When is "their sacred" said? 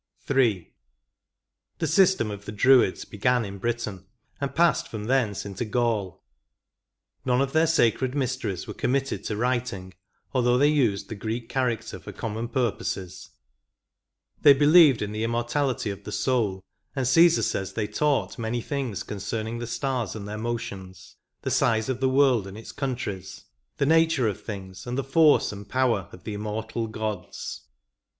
7.53-8.15